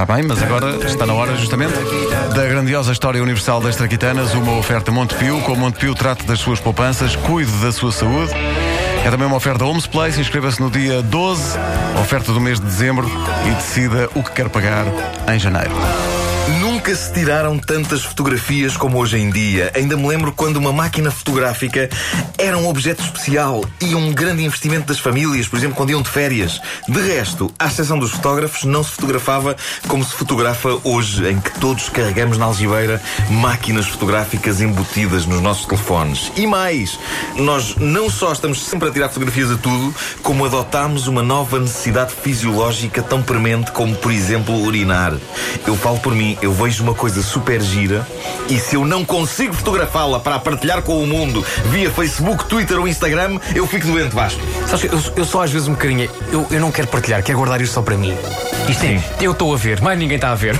Está 0.00 0.14
bem, 0.14 0.22
mas 0.22 0.40
agora 0.40 0.76
está 0.86 1.04
na 1.04 1.12
hora, 1.12 1.34
justamente, 1.34 1.72
da 2.32 2.46
grandiosa 2.46 2.92
história 2.92 3.20
universal 3.20 3.60
das 3.60 3.74
traquitanas, 3.74 4.32
uma 4.32 4.56
oferta 4.56 4.92
Montepio. 4.92 5.40
Com 5.40 5.56
Montepio, 5.56 5.92
trate 5.92 6.24
das 6.24 6.38
suas 6.38 6.60
poupanças, 6.60 7.16
cuide 7.16 7.50
da 7.60 7.72
sua 7.72 7.90
saúde. 7.90 8.30
É 9.04 9.10
também 9.10 9.26
uma 9.26 9.34
oferta 9.34 9.64
Homes 9.64 9.88
Place. 9.88 10.20
Inscreva-se 10.20 10.60
no 10.60 10.70
dia 10.70 11.02
12, 11.02 11.58
oferta 12.00 12.32
do 12.32 12.40
mês 12.40 12.60
de 12.60 12.66
dezembro, 12.66 13.10
e 13.44 13.50
decida 13.50 14.08
o 14.14 14.22
que 14.22 14.30
quer 14.30 14.48
pagar 14.48 14.86
em 15.34 15.38
janeiro. 15.40 15.74
Nunca 16.56 16.94
se 16.96 17.12
tiraram 17.12 17.58
tantas 17.58 18.02
fotografias 18.02 18.74
como 18.74 18.96
hoje 18.96 19.18
em 19.18 19.30
dia. 19.30 19.70
Ainda 19.74 19.98
me 19.98 20.08
lembro 20.08 20.32
quando 20.32 20.56
uma 20.56 20.72
máquina 20.72 21.10
fotográfica 21.10 21.90
era 22.38 22.56
um 22.56 22.66
objeto 22.66 23.02
especial 23.02 23.62
e 23.82 23.94
um 23.94 24.12
grande 24.14 24.42
investimento 24.42 24.86
das 24.86 24.98
famílias, 24.98 25.46
por 25.46 25.58
exemplo, 25.58 25.76
quando 25.76 25.90
iam 25.90 26.00
de 26.00 26.08
férias. 26.08 26.58
De 26.88 27.00
resto, 27.00 27.52
à 27.58 27.66
exceção 27.66 27.98
dos 27.98 28.12
fotógrafos, 28.12 28.64
não 28.64 28.82
se 28.82 28.92
fotografava 28.92 29.54
como 29.86 30.02
se 30.02 30.14
fotografa 30.14 30.80
hoje, 30.84 31.28
em 31.28 31.38
que 31.38 31.50
todos 31.60 31.90
carregamos 31.90 32.38
na 32.38 32.46
algibeira 32.46 33.00
máquinas 33.30 33.86
fotográficas 33.86 34.62
embutidas 34.62 35.26
nos 35.26 35.42
nossos 35.42 35.66
telefones. 35.66 36.32
E 36.34 36.46
mais, 36.46 36.98
nós 37.36 37.76
não 37.76 38.08
só 38.08 38.32
estamos 38.32 38.64
sempre 38.64 38.88
a 38.88 38.92
tirar 38.92 39.10
fotografias 39.10 39.50
a 39.50 39.58
tudo, 39.58 39.94
como 40.22 40.46
adotámos 40.46 41.08
uma 41.08 41.22
nova 41.22 41.60
necessidade 41.60 42.14
fisiológica 42.14 43.02
tão 43.02 43.22
premente 43.22 43.70
como, 43.72 43.94
por 43.96 44.10
exemplo, 44.10 44.54
urinar. 44.62 45.12
Eu 45.66 45.76
falo 45.76 45.98
por 45.98 46.14
mim, 46.14 46.37
eu 46.40 46.52
vejo 46.52 46.82
uma 46.82 46.94
coisa 46.94 47.22
super 47.22 47.60
gira 47.60 48.06
e 48.48 48.58
se 48.58 48.76
eu 48.76 48.84
não 48.84 49.04
consigo 49.04 49.52
fotografá-la 49.52 50.20
para 50.20 50.36
a 50.36 50.38
partilhar 50.38 50.82
com 50.82 51.02
o 51.02 51.06
mundo 51.06 51.44
via 51.66 51.90
Facebook, 51.90 52.44
Twitter 52.46 52.78
ou 52.78 52.88
Instagram, 52.88 53.38
eu 53.54 53.66
fico 53.66 53.86
doente, 53.86 54.14
Vasco. 54.14 54.40
Sabes 54.66 54.82
que 54.82 54.94
eu, 54.94 55.00
eu 55.16 55.24
só 55.24 55.42
às 55.42 55.50
vezes 55.50 55.68
um 55.68 55.72
bocadinho. 55.72 56.08
Eu, 56.32 56.46
eu 56.50 56.60
não 56.60 56.70
quero 56.70 56.88
partilhar, 56.88 57.22
quero 57.22 57.38
guardar 57.38 57.60
isto 57.60 57.72
só 57.72 57.82
para 57.82 57.96
mim. 57.96 58.16
Isto 58.68 58.84
é, 58.84 58.98
Sim. 58.98 59.04
eu 59.20 59.32
estou 59.32 59.52
a 59.52 59.56
ver, 59.56 59.80
mas 59.80 59.98
ninguém 59.98 60.16
está 60.16 60.30
a 60.30 60.34
ver. 60.34 60.54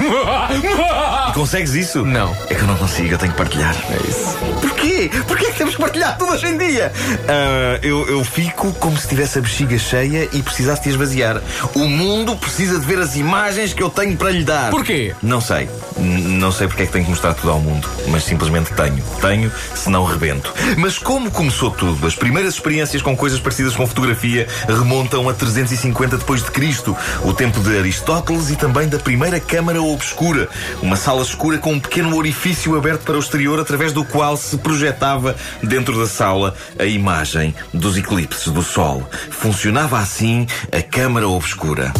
E 1.28 1.32
consegues 1.32 1.74
isso? 1.74 2.04
Não. 2.04 2.34
É 2.48 2.54
que 2.54 2.62
eu 2.62 2.66
não 2.66 2.76
consigo, 2.76 3.14
eu 3.14 3.18
tenho 3.18 3.32
que 3.32 3.38
partilhar. 3.38 3.76
É 3.90 4.08
isso. 4.08 4.36
Porquê? 4.78 5.10
Porquê 5.26 5.46
é 5.46 5.50
que 5.50 5.58
temos 5.58 5.74
que 5.74 5.80
partilhar 5.80 6.16
tudo 6.16 6.32
hoje 6.32 6.46
em 6.46 6.56
dia? 6.56 6.92
Ah, 7.28 7.78
eu, 7.82 8.06
eu 8.08 8.24
fico 8.24 8.72
como 8.74 8.96
se 8.96 9.08
tivesse 9.08 9.38
a 9.38 9.42
bexiga 9.42 9.76
cheia 9.76 10.28
e 10.32 10.40
precisasse 10.42 10.82
de 10.84 10.90
esvaziar. 10.90 11.42
O 11.74 11.80
mundo 11.88 12.36
precisa 12.36 12.78
de 12.78 12.86
ver 12.86 12.98
as 13.00 13.16
imagens 13.16 13.72
que 13.72 13.82
eu 13.82 13.90
tenho 13.90 14.16
para 14.16 14.30
lhe 14.30 14.44
dar. 14.44 14.70
Porquê? 14.70 15.14
Não 15.22 15.40
sei. 15.40 15.68
N- 15.98 16.38
não 16.38 16.52
sei 16.52 16.68
porque 16.68 16.84
é 16.84 16.86
que 16.86 16.92
tenho 16.92 17.04
que 17.04 17.10
mostrar 17.10 17.34
tudo 17.34 17.50
ao 17.50 17.58
mundo. 17.58 17.88
Mas 18.08 18.22
simplesmente 18.24 18.72
tenho. 18.74 19.02
Tenho, 19.20 19.50
senão 19.74 20.04
rebento. 20.04 20.54
Mas 20.76 20.96
como 20.96 21.30
começou 21.30 21.70
tudo? 21.72 22.06
As 22.06 22.14
primeiras 22.14 22.54
experiências 22.54 23.02
com 23.02 23.16
coisas 23.16 23.40
parecidas 23.40 23.74
com 23.74 23.86
fotografia 23.86 24.46
remontam 24.68 25.28
a 25.28 25.34
350 25.34 26.18
depois 26.18 26.42
de 26.42 26.50
Cristo, 26.52 26.96
o 27.24 27.32
tempo 27.32 27.58
de 27.60 27.76
Aristóteles 27.76 28.50
e 28.50 28.56
também 28.56 28.88
da 28.88 28.98
primeira 28.98 29.40
câmara 29.40 29.82
obscura, 29.82 30.48
uma 30.80 30.96
sala 30.96 31.22
escura 31.22 31.58
com 31.58 31.72
um 31.72 31.80
pequeno 31.80 32.16
orifício 32.16 32.76
aberto 32.76 33.02
para 33.02 33.16
o 33.16 33.20
exterior 33.20 33.58
através 33.58 33.92
do 33.92 34.04
qual 34.04 34.36
se 34.36 34.56
projetava 34.68 35.34
dentro 35.62 35.98
da 35.98 36.06
sala 36.06 36.54
a 36.78 36.84
imagem 36.84 37.54
dos 37.72 37.96
eclipses 37.96 38.52
do 38.52 38.62
Sol. 38.62 39.02
Funcionava 39.30 39.98
assim 39.98 40.46
a 40.70 40.82
câmara 40.82 41.26
obscura. 41.26 41.90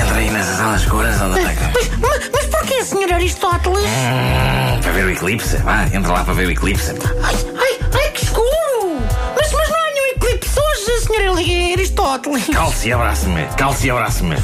Entra 0.00 0.16
aí 0.16 0.30
nessa 0.30 0.54
sala 0.54 0.76
escura, 0.76 1.08
onde 1.08 1.40
está 1.40 1.70
Mas, 1.98 2.30
mas 2.32 2.46
porquê, 2.46 2.84
Sr. 2.84 3.14
Aristóteles? 3.14 3.84
Para 4.80 4.92
ver 4.92 5.06
o 5.06 5.10
eclipse? 5.10 5.56
Vá, 5.56 5.86
entra 5.92 6.12
lá 6.12 6.22
para 6.22 6.34
ver 6.34 6.46
o 6.46 6.50
eclipse. 6.52 6.92
Ai, 7.24 7.34
ai, 7.58 7.80
ai, 7.92 8.10
que 8.12 8.24
escuro! 8.26 9.02
Mas, 9.36 9.52
mas 9.52 9.68
não 9.68 9.76
há 9.76 9.90
nenhum 9.92 10.06
eclipse 10.18 10.56
hoje, 10.56 11.00
Sr. 11.00 11.72
Aristóteles. 11.72 12.44
Calce 12.52 12.88
e 12.88 12.92
abraça-me. 12.92 13.44
Calce 13.58 13.86
e 13.88 13.90
abraça-me. 13.90 14.36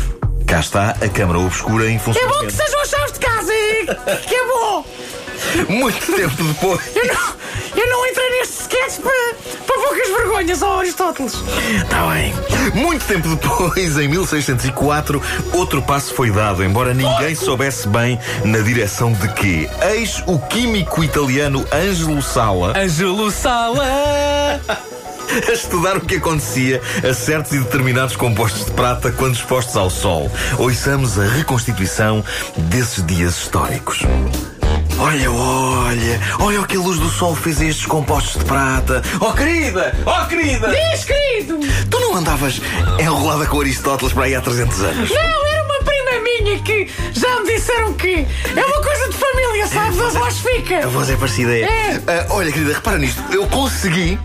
Cá 0.44 0.58
está 0.58 0.90
a 1.00 1.08
câmara 1.08 1.38
obscura 1.38 1.88
em 1.88 1.94
É 1.94 1.98
bom 1.98 2.02
que 2.02 2.04
funcionamento. 2.04 2.52
sejam 2.52 2.80
as 2.82 2.88
chaves 2.90 3.12
de 3.12 3.18
casa, 3.20 3.52
que 4.26 4.34
é 4.34 4.46
bom! 4.46 4.84
Muito 5.68 6.12
tempo 6.12 6.42
depois. 6.42 6.80
Eu 6.94 7.06
não, 7.06 7.34
eu 7.76 7.86
não 7.88 8.06
entrei 8.06 8.30
neste 8.30 8.62
sketch 8.62 9.00
para, 9.00 9.34
para 9.66 9.82
poucas 9.82 10.08
vergonhas, 10.08 10.62
ó 10.62 10.78
Aristóteles. 10.80 11.34
Está 11.82 12.08
bem. 12.08 12.34
Muito 12.74 13.04
tempo 13.04 13.28
depois, 13.28 13.98
em 13.98 14.08
1604, 14.08 15.22
outro 15.52 15.82
passo 15.82 16.14
foi 16.14 16.30
dado, 16.30 16.64
embora 16.64 16.94
ninguém 16.94 17.34
soubesse 17.34 17.88
bem 17.88 18.18
na 18.44 18.58
direção 18.58 19.12
de 19.12 19.28
quê. 19.34 19.68
Eis 19.94 20.22
o 20.26 20.38
químico 20.38 21.02
italiano 21.02 21.66
Angelo 21.72 22.22
Sala 22.22 22.72
Ângelo 22.76 23.30
Sala! 23.30 24.60
a 25.48 25.52
estudar 25.52 25.96
o 25.96 26.00
que 26.00 26.16
acontecia 26.16 26.80
a 27.08 27.14
certos 27.14 27.52
e 27.52 27.58
determinados 27.58 28.16
compostos 28.16 28.66
de 28.66 28.72
prata 28.72 29.10
quando 29.12 29.34
expostos 29.34 29.76
ao 29.76 29.88
sol. 29.88 30.30
Ouçamos 30.58 31.18
a 31.18 31.24
reconstituição 31.24 32.24
desses 32.56 33.04
dias 33.06 33.38
históricos. 33.38 34.02
Olha, 35.02 35.32
olha, 35.32 36.20
olha 36.38 36.60
o 36.60 36.64
que 36.64 36.76
a 36.76 36.80
luz 36.80 36.96
do 37.00 37.08
sol 37.10 37.34
fez 37.34 37.60
a 37.60 37.64
estes 37.64 37.86
compostos 37.86 38.38
de 38.38 38.44
prata. 38.44 39.02
Oh, 39.20 39.32
querida! 39.32 39.92
Oh, 40.06 40.28
querida! 40.28 40.68
Diz, 40.68 41.04
querido! 41.04 41.58
Tu 41.90 41.98
não 41.98 42.14
andavas 42.14 42.60
enrolada 43.00 43.44
com 43.46 43.60
Aristóteles 43.60 44.12
para 44.12 44.26
aí 44.26 44.34
há 44.36 44.40
300 44.40 44.80
anos? 44.80 45.10
Não, 45.10 45.46
era 45.46 45.64
uma 45.64 45.78
prima 45.78 46.20
minha 46.22 46.56
que 46.60 46.88
já 47.14 47.40
me 47.40 47.52
disseram 47.52 47.94
que 47.94 48.28
é 48.54 48.64
uma 48.64 48.80
coisa 48.80 49.08
de 49.08 49.16
família, 49.16 49.66
sabes? 49.66 49.98
A 49.98 50.08
voz 50.20 50.38
fica. 50.38 50.84
A 50.84 50.88
voz 50.88 51.10
é 51.10 51.16
parecida, 51.16 51.52
é. 51.52 51.62
É. 51.62 52.02
Ah, 52.06 52.26
olha, 52.30 52.52
querida, 52.52 52.74
repara 52.74 52.98
nisto. 52.98 53.20
Eu 53.32 53.48
consegui 53.48 54.16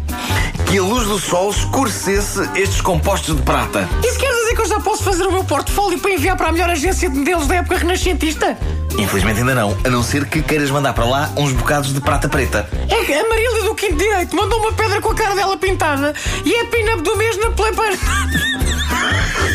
que 0.67 0.77
a 0.77 0.83
luz 0.83 1.07
do 1.07 1.17
sol 1.17 1.49
escurecesse 1.49 2.47
estes 2.53 2.81
compostos 2.81 3.35
de 3.35 3.41
prata. 3.41 3.89
Isso 4.05 4.19
quer 4.19 4.31
dizer 4.31 4.53
que 4.53 4.61
eu 4.61 4.67
já 4.67 4.79
posso 4.79 5.03
fazer 5.03 5.23
o 5.23 5.31
meu 5.31 5.43
portfólio 5.43 5.97
para 5.97 6.11
enviar 6.11 6.37
para 6.37 6.49
a 6.49 6.51
melhor 6.51 6.69
agência 6.69 7.09
de 7.09 7.17
modelos 7.17 7.47
da 7.47 7.55
época 7.55 7.77
renascentista? 7.77 8.55
Infelizmente 8.97 9.39
ainda 9.39 9.53
não, 9.53 9.77
a 9.83 9.89
não 9.89 10.01
ser 10.01 10.25
que 10.25 10.41
queiras 10.41 10.71
mandar 10.71 10.93
para 10.93 11.05
lá 11.05 11.29
uns 11.37 11.51
bocados 11.51 11.93
de 11.93 12.01
prata 12.01 12.27
preta. 12.27 12.67
É 12.89 13.05
que 13.05 13.13
a 13.13 13.27
Marília 13.27 13.63
do 13.63 13.75
Quinto 13.75 13.95
Direito 13.95 14.35
mandou 14.35 14.59
uma 14.59 14.71
pedra 14.73 14.99
com 15.01 15.11
a 15.11 15.15
cara 15.15 15.35
dela 15.35 15.55
pintada 15.57 16.13
e 16.43 16.53
é 16.53 16.65
pin-up 16.65 17.01
do 17.03 17.15
mês 17.15 17.37
na 17.37 17.51
play... 17.51 17.71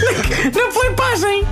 na, 0.03 0.63
na 0.63 0.73
playpagem. 0.73 1.47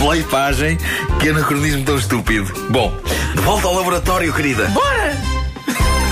Playpagem, 0.00 0.78
que 1.20 1.28
anacronismo 1.28 1.84
tão 1.84 1.96
estúpido. 1.96 2.52
Bom, 2.70 2.92
de 3.34 3.40
volta 3.40 3.68
ao 3.68 3.74
laboratório, 3.74 4.32
querida. 4.32 4.66
Bora! 4.68 5.43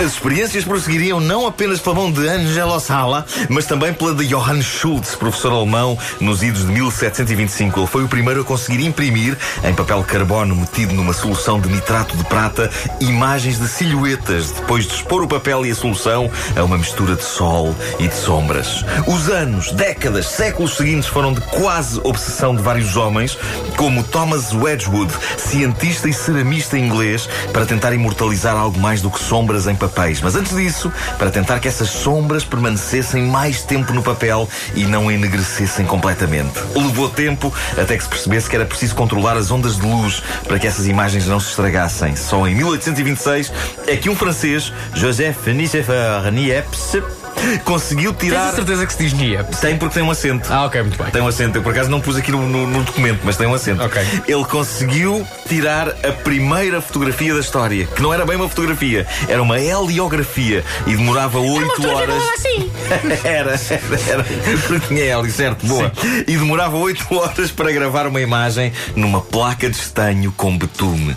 As 0.01 0.15
experiências 0.15 0.65
prosseguiriam 0.65 1.21
não 1.21 1.47
apenas 1.47 1.79
pela 1.79 1.95
mão 1.95 2.11
de 2.11 2.27
Angelo 2.27 2.81
Sala, 2.81 3.25
mas 3.49 3.67
também 3.67 3.93
pela 3.93 4.15
de 4.15 4.27
Johann 4.27 4.61
Schultz, 4.61 5.15
professor 5.15 5.53
alemão, 5.53 5.97
nos 6.19 6.43
idos 6.43 6.67
de 6.67 6.73
1725. 6.73 7.79
Ele 7.79 7.87
foi 7.87 8.03
o 8.03 8.09
primeiro 8.09 8.41
a 8.41 8.45
conseguir 8.45 8.85
imprimir, 8.85 9.39
em 9.63 9.73
papel 9.75 10.03
carbono 10.03 10.57
metido 10.57 10.93
numa 10.95 11.13
solução 11.13 11.61
de 11.61 11.69
nitrato 11.69 12.17
de 12.17 12.25
prata, 12.25 12.69
imagens 13.01 13.61
de 13.61 13.69
silhuetas, 13.69 14.51
depois 14.51 14.87
de 14.87 14.95
expor 14.95 15.23
o 15.23 15.29
papel 15.29 15.65
e 15.67 15.71
a 15.71 15.75
solução 15.75 16.29
a 16.57 16.65
uma 16.65 16.79
mistura 16.79 17.15
de 17.15 17.25
sol 17.25 17.75
e 18.01 18.09
de 18.09 18.15
sombras. 18.15 18.85
Os 19.07 19.29
anos, 19.29 19.71
décadas, 19.73 20.27
séculos 20.27 20.77
seguintes 20.77 21.09
foram 21.09 21.33
de 21.33 21.41
quase 21.43 22.01
obsessão 22.03 22.57
de 22.57 22.63
vários 22.63 22.97
homens, 22.97 23.39
como 23.77 24.03
Thomas 24.03 24.53
Wedgwood, 24.53 25.13
cientista 25.37 26.09
e 26.09 26.13
ceramista 26.13 26.77
inglês, 26.77 27.29
para 27.53 27.67
tentar 27.67 27.93
imortalizar 27.93 28.57
algo 28.57 28.81
mais 28.81 29.01
do 29.01 29.11
que 29.11 29.21
sombras 29.21 29.69
em 29.69 29.77
papéis. 29.89 30.21
Mas 30.21 30.37
antes 30.37 30.55
disso, 30.55 30.93
para 31.19 31.31
tentar 31.31 31.59
que 31.59 31.67
essas 31.67 31.89
sombras 31.89 32.45
permanecessem 32.45 33.25
mais 33.25 33.63
tempo 33.63 33.93
no 33.93 34.03
papel 34.03 34.49
e 34.75 34.85
não 34.85 35.11
enegrecessem 35.11 35.85
completamente. 35.85 36.59
Levou 36.75 37.09
tempo 37.09 37.53
até 37.77 37.97
que 37.97 38.05
se 38.05 38.09
percebesse 38.09 38.49
que 38.49 38.57
era 38.57 38.65
preciso 38.65 38.95
controlar 38.95 39.37
as 39.37 39.51
ondas 39.51 39.77
de 39.77 39.87
luz 39.87 40.23
para 40.47 40.59
que 40.59 40.67
essas 40.67 40.87
imagens 40.87 41.27
não 41.27 41.41
se 41.41 41.51
estragassem. 41.51 42.15
Só 42.15 42.47
em 42.47 42.55
1826 42.55 43.53
é 43.87 43.97
que 43.97 44.09
um 44.09 44.15
francês, 44.15 44.73
Joseph 44.95 45.47
Nicéphore 45.47 46.31
Niepce, 46.31 47.03
conseguiu 47.65 48.13
Tens 48.13 48.31
tirar. 48.31 48.49
a 48.49 48.53
certeza 48.53 48.87
que 48.87 48.93
se 48.93 48.99
diz 49.05 49.13
Nia? 49.13 49.45
Tem 49.45 49.77
porque 49.77 49.95
tem 49.95 50.03
um 50.03 50.11
acento. 50.11 50.53
Ah, 50.53 50.67
ok, 50.67 50.83
muito 50.83 51.03
bem. 51.03 51.11
Tem 51.13 51.23
um 51.23 51.27
acento. 51.29 51.59
Eu 51.59 51.63
por 51.63 51.73
acaso 51.73 51.91
não 51.91 52.01
pus 52.01 52.17
aqui 52.17 52.31
no, 52.33 52.47
no- 52.49 52.67
no 52.67 52.83
documento, 52.83 53.21
mas 53.25 53.37
tem 53.37 53.47
um 53.47 53.55
acento. 53.55 53.83
Ok. 53.83 54.01
Ele 54.27 54.45
conseguiu 54.45 55.27
tirar 55.49 55.89
a 55.89 56.13
primeira 56.13 56.81
fotografia 56.81 57.35
da 57.35 57.41
história, 57.41 57.87
que 57.87 58.03
não 58.03 58.13
era 58.13 58.25
bem 58.25 58.37
uma 58.37 58.49
fotografia, 58.49 59.07
era 59.29 59.43
uma 59.43 59.59
heliografia 59.61 60.65
e 60.87 60.97
demorava 60.97 61.39
8 61.39 61.67
fotografia 61.77 62.15
horas. 62.15 62.23
assim. 62.39 62.71
era, 63.25 63.51
era, 63.55 64.25
era. 64.25 64.81
Tinha 64.89 65.05
hélio, 65.05 65.31
certo? 65.33 65.67
Boa. 65.67 65.93
E 66.27 66.37
demorava 66.37 66.77
8 66.77 67.07
horas 67.15 67.51
para 67.51 67.71
gravar 67.73 68.07
uma 68.07 68.21
imagem 68.21 68.73
numa 68.97 69.21
placa 69.21 69.69
de 69.69 69.77
estanho 69.77 70.33
com 70.37 70.57
betume. 70.57 71.17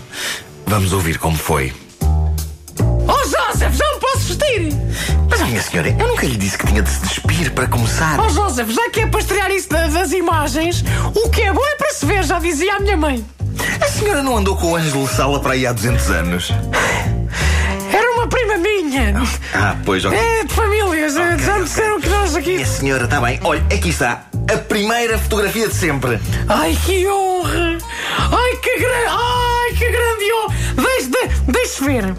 Vamos 0.66 0.92
ouvir 0.92 1.18
como 1.18 1.36
foi. 1.36 1.72
Vestir? 4.28 4.72
Mas, 5.30 5.40
minha 5.42 5.62
senhora, 5.62 5.88
eu 5.98 6.08
nunca 6.08 6.26
lhe 6.26 6.36
disse 6.36 6.58
que 6.58 6.66
tinha 6.66 6.82
de 6.82 6.90
se 6.90 7.00
despir 7.00 7.52
para 7.52 7.66
começar. 7.66 8.18
Oh, 8.20 8.28
Joseph, 8.28 8.70
já 8.70 8.90
que 8.90 9.00
é 9.00 9.06
para 9.06 9.20
estrear 9.20 9.50
isso 9.50 9.68
da- 9.68 9.86
das 9.88 10.12
imagens, 10.12 10.84
o 11.14 11.28
que 11.30 11.42
é 11.42 11.52
bom 11.52 11.64
é 11.64 11.76
para 11.76 11.90
se 11.92 12.06
ver, 12.06 12.22
já 12.24 12.38
dizia 12.38 12.76
a 12.76 12.80
minha 12.80 12.96
mãe. 12.96 13.24
A 13.80 13.88
senhora 13.88 14.22
não 14.22 14.36
andou 14.36 14.56
com 14.56 14.72
o 14.72 14.76
Ângelo 14.76 15.06
Sala 15.08 15.40
para 15.40 15.52
aí 15.52 15.66
há 15.66 15.72
200 15.72 16.10
anos? 16.10 16.52
Era 17.92 18.10
uma 18.12 18.26
prima 18.28 18.56
minha. 18.58 19.14
Ah, 19.54 19.76
pois, 19.84 20.04
ok. 20.04 20.18
É 20.18 20.44
de 20.44 20.52
famílias, 20.52 21.14
já 21.14 21.24
me 21.58 21.64
disseram 21.64 22.00
que 22.00 22.08
nós 22.08 22.34
aqui. 22.36 22.54
Minha 22.54 22.66
senhora, 22.66 23.04
está 23.04 23.20
bem. 23.20 23.40
Olha, 23.44 23.60
aqui 23.72 23.88
está. 23.90 24.22
a 24.52 24.58
primeira 24.58 25.18
fotografia 25.18 25.68
de 25.68 25.74
sempre. 25.74 26.20
Ai, 26.48 26.76
que 26.84 27.06
honra! 27.08 27.78
Ai, 28.18 28.56
que 28.62 28.78
grande. 28.78 29.06
Ai, 29.08 29.72
que 29.76 29.90
grande 29.90 30.32
honra! 30.32 30.54
Deixe, 30.76 31.08
de, 31.08 31.52
deixe 31.52 31.84
ver. 31.84 32.14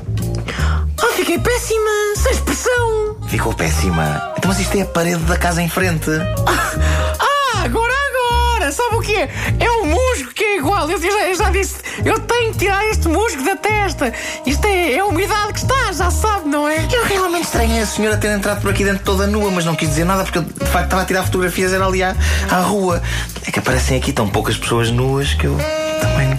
Ah, 1.00 1.14
fiquei 1.16 1.38
péssima, 1.38 1.90
sem 2.16 2.32
expressão. 2.32 3.18
Ficou 3.28 3.54
péssima. 3.54 4.34
Então, 4.38 4.50
mas 4.50 4.60
isto 4.60 4.76
é 4.78 4.82
a 4.82 4.86
parede 4.86 5.24
da 5.24 5.38
casa 5.38 5.62
em 5.62 5.70
frente. 5.70 6.10
Ah, 6.48 7.64
agora, 7.64 7.94
agora! 7.94 8.72
Sabe 8.72 8.96
o 8.96 9.02
que 9.02 9.16
é? 9.16 9.30
É 9.60 9.72
o 9.72 9.86
musgo 9.86 10.34
que 10.34 10.44
é 10.44 10.58
igual. 10.58 10.90
Eu 10.90 11.00
já, 11.00 11.08
eu 11.30 11.36
já 11.36 11.50
disse, 11.52 11.76
eu 12.04 12.20
tenho 12.20 12.52
que 12.52 12.60
tirar 12.60 12.84
este 12.88 13.08
musgo 13.08 13.44
da 13.44 13.56
testa. 13.56 14.12
Isto 14.46 14.66
é, 14.66 14.94
é 14.94 15.00
a 15.00 15.06
umidade 15.06 15.54
que 15.54 15.60
está, 15.60 15.92
já 15.94 16.10
sabe, 16.10 16.50
não 16.50 16.68
é? 16.68 16.88
Eu 16.92 17.06
realmente 17.06 17.46
estranhei 17.46 17.80
a 17.80 17.86
senhora 17.86 18.18
ter 18.18 18.32
entrado 18.32 18.62
por 18.62 18.72
aqui 18.72 18.84
dentro 18.84 19.04
toda 19.04 19.28
nua, 19.28 19.52
mas 19.52 19.66
não 19.66 19.76
quis 19.76 19.90
dizer 19.90 20.06
nada 20.06 20.24
porque 20.24 20.40
eu, 20.40 20.44
de 20.44 20.66
facto 20.66 20.86
estava 20.86 21.04
a 21.04 21.06
tirar 21.06 21.24
fotografias, 21.24 21.74
era 21.74 21.86
ali 21.86 22.02
à, 22.02 22.16
à 22.50 22.60
rua. 22.62 23.02
É 23.46 23.52
que 23.52 23.60
aparecem 23.60 23.98
aqui 23.98 24.12
tão 24.12 24.28
poucas 24.28 24.58
pessoas 24.58 24.90
nuas 24.90 25.34
que 25.34 25.46
eu 25.46 25.58
também 26.02 26.36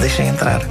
deixei 0.00 0.26
entrar. 0.26 0.62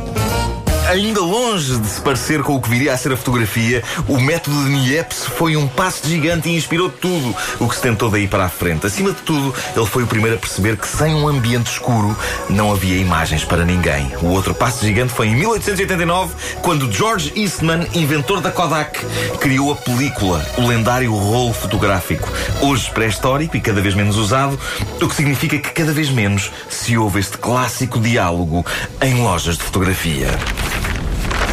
Ainda 0.87 1.19
longe 1.19 1.77
de 1.79 1.85
se 1.85 1.99
parecer 1.99 2.41
com 2.43 2.55
o 2.55 2.61
que 2.61 2.69
viria 2.69 2.93
a 2.93 2.97
ser 2.97 3.11
a 3.11 3.17
fotografia, 3.17 3.83
o 4.07 4.17
método 4.21 4.63
de 4.63 4.69
Niepce 4.69 5.29
foi 5.29 5.57
um 5.57 5.67
passo 5.67 6.07
gigante 6.07 6.47
e 6.47 6.55
inspirou 6.55 6.89
tudo 6.89 7.35
o 7.59 7.67
que 7.67 7.75
se 7.75 7.81
tentou 7.81 8.09
daí 8.09 8.25
para 8.25 8.45
a 8.45 8.49
frente. 8.49 8.87
Acima 8.87 9.11
de 9.11 9.17
tudo, 9.17 9.53
ele 9.75 9.85
foi 9.85 10.03
o 10.03 10.07
primeiro 10.07 10.37
a 10.37 10.39
perceber 10.39 10.77
que 10.77 10.87
sem 10.87 11.13
um 11.13 11.27
ambiente 11.27 11.69
escuro 11.69 12.15
não 12.49 12.71
havia 12.71 12.95
imagens 13.01 13.43
para 13.43 13.65
ninguém. 13.65 14.13
O 14.21 14.27
outro 14.27 14.55
passo 14.55 14.85
gigante 14.85 15.11
foi 15.11 15.27
em 15.27 15.35
1889, 15.35 16.33
quando 16.61 16.89
George 16.89 17.33
Eastman, 17.35 17.85
inventor 17.93 18.39
da 18.39 18.49
Kodak, 18.49 19.05
criou 19.41 19.73
a 19.73 19.75
película, 19.75 20.41
o 20.57 20.67
lendário 20.67 21.13
rolo 21.13 21.51
fotográfico. 21.51 22.29
Hoje 22.61 22.89
pré-histórico 22.91 23.57
e 23.57 23.61
cada 23.61 23.81
vez 23.81 23.93
menos 23.93 24.15
usado, 24.15 24.57
o 25.01 25.07
que 25.07 25.15
significa 25.15 25.57
que 25.57 25.69
cada 25.71 25.91
vez 25.91 26.09
menos 26.09 26.49
se 26.69 26.97
ouve 26.97 27.19
este 27.19 27.37
clássico 27.37 27.99
diálogo 27.99 28.65
em 29.01 29.15
lojas 29.21 29.57
de 29.57 29.63
fotografia. 29.65 30.29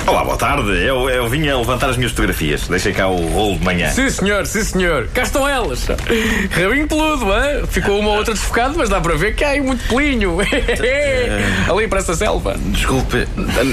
Olá, 0.07 0.23
boa 0.23 0.37
tarde. 0.37 0.71
Eu, 0.85 1.09
eu 1.09 1.29
vinha 1.31 1.57
levantar 1.57 1.89
as 1.89 1.97
minhas 1.97 2.13
fotografias. 2.13 2.69
Deixei 2.69 2.93
cá 2.93 3.09
o 3.09 3.17
rolo 3.29 3.59
de 3.59 3.65
manhã. 3.65 3.89
Sim, 3.91 4.11
senhor, 4.11 4.45
sim, 4.47 4.63
senhor. 4.63 5.09
Cá 5.15 5.23
estão 5.23 5.49
elas. 5.49 5.87
Rabinho 6.51 6.87
peludo, 6.87 7.25
hein? 7.33 7.65
Ficou 7.69 7.99
uma 8.01 8.11
ou 8.11 8.17
outra 8.19 8.35
desfocada, 8.35 8.75
mas 8.77 8.91
dá 8.91 9.01
para 9.01 9.15
ver 9.17 9.35
que 9.35 9.43
há 9.43 9.51
aí 9.51 9.63
muito 9.63 9.83
pelinho. 9.89 10.37
Ali 11.71 11.89
para 11.89 12.01
essa 12.01 12.15
selva. 12.15 12.55
Desculpe. 12.67 13.27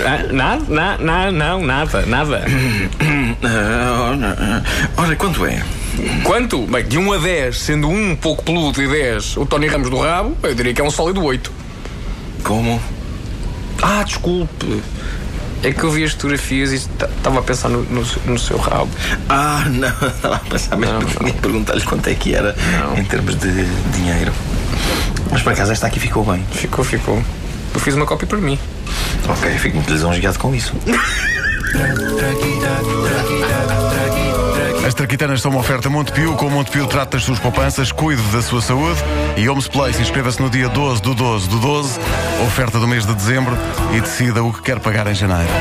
Ah, 0.06 0.32
Nada, 0.32 0.64
na, 0.70 0.98
na, 0.98 1.32
não, 1.32 1.62
nada, 1.62 2.06
nada. 2.06 2.46
Ah, 3.44 4.62
Ora, 4.96 5.16
quanto 5.18 5.46
é? 5.46 5.62
Quanto? 6.24 6.60
Bem, 6.66 6.86
de 6.86 6.98
1 6.98 7.12
a 7.14 7.18
10, 7.18 7.58
sendo 7.60 7.90
um 7.90 8.16
pouco 8.16 8.42
peludo 8.44 8.82
e 8.82 8.88
10 8.88 9.36
o 9.36 9.46
Tony 9.46 9.68
Ramos 9.68 9.90
do 9.90 9.98
rabo, 9.98 10.38
eu 10.44 10.56
diria 10.56 10.74
que 10.74 10.80
é 10.80 10.84
um 10.84 10.90
sólido 10.92 11.22
8. 11.24 11.52
Como? 12.44 12.82
Ah, 13.82 14.04
desculpe. 14.04 14.82
É 15.64 15.72
que 15.72 15.84
eu 15.84 15.92
vi 15.92 16.04
as 16.04 16.12
fotografias 16.14 16.72
e 16.72 16.76
estava 16.76 17.40
a 17.40 17.42
pensar 17.44 17.70
no, 17.70 17.84
no, 17.84 18.04
no 18.26 18.40
seu 18.40 18.58
rabo. 18.58 18.90
Ah, 19.30 19.64
não. 19.70 19.90
Estava 20.10 20.36
a 20.36 20.40
pensar 20.40 20.76
mesmo 20.76 21.00
Não, 21.00 21.06
que 21.06 21.14
não. 21.16 21.30
tinha 21.30 21.34
perguntar-lhe 21.42 21.82
quanto 21.82 22.08
é 22.10 22.16
que 22.16 22.34
era 22.34 22.56
Não. 22.80 22.98
em 22.98 23.04
termos 23.06 23.36
de 23.36 23.66
dinheiro. 23.94 24.32
Mas 25.32 25.44
por 25.44 25.54
acaso 25.54 25.72
esta 25.72 25.86
aqui 25.88 26.00
ficou 26.00 26.24
bem. 26.26 26.44
Ficou, 26.52 26.84
ficou. 26.84 27.22
Eu 27.74 27.80
fiz 27.80 27.94
uma 27.94 28.06
cópia 28.08 28.28
para 28.28 28.40
mim. 28.40 28.58
Ok, 29.30 29.50
fico 29.60 29.76
muito 29.78 29.92
lisonjeado 29.94 30.40
com 30.40 30.54
isso. 30.56 30.74
As 34.86 34.96
traquitanas 34.96 35.42
são 35.42 35.52
uma 35.52 35.60
oferta 35.60 35.90
Montepio. 35.90 36.36
Com 36.36 36.48
o 36.48 36.52
Montepio 36.52 36.88
trata 36.88 37.18
das 37.18 37.24
suas 37.24 37.40
poupanças, 37.40 37.92
cuide 37.92 38.22
da 38.32 38.42
sua 38.42 38.62
saúde. 38.62 39.00
E 39.38 39.48
Homes 39.48 39.68
Place 39.68 40.02
inscreva-se 40.02 40.42
no 40.42 40.50
dia 40.50 40.68
12 40.70 41.02
do 41.02 41.14
12 41.14 41.50
do 41.50 41.60
12, 41.60 42.00
oferta 42.48 42.80
do 42.80 42.88
mês 42.88 43.06
de 43.06 43.14
dezembro, 43.14 43.56
e 43.96 44.02
decida 44.02 44.44
o 44.44 44.52
que 44.52 44.62
quer 44.62 44.80
pagar 44.80 45.08
em 45.08 45.14
janeiro. 45.14 45.52